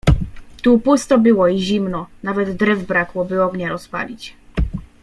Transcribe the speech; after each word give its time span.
"Tu 0.61 0.79
pusto 0.79 1.17
było 1.19 1.47
i 1.47 1.59
zimno, 1.59 2.07
nawet 2.23 2.57
drew 2.57 2.87
brakło, 2.87 3.25
by 3.25 3.43
ognia 3.43 3.69
rozpalić." 3.69 4.35